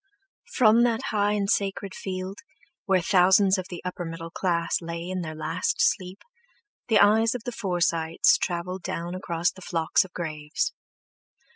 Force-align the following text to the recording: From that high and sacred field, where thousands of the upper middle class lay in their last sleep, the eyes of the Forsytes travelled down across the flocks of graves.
From 0.55 0.81
that 0.81 1.01
high 1.11 1.33
and 1.33 1.47
sacred 1.47 1.93
field, 1.93 2.39
where 2.85 3.03
thousands 3.03 3.59
of 3.59 3.67
the 3.69 3.83
upper 3.85 4.03
middle 4.03 4.31
class 4.31 4.77
lay 4.81 5.07
in 5.07 5.21
their 5.21 5.35
last 5.35 5.75
sleep, 5.77 6.23
the 6.87 6.97
eyes 6.99 7.35
of 7.35 7.43
the 7.43 7.51
Forsytes 7.51 8.39
travelled 8.39 8.81
down 8.81 9.13
across 9.13 9.51
the 9.51 9.61
flocks 9.61 10.03
of 10.03 10.11
graves. 10.13 10.73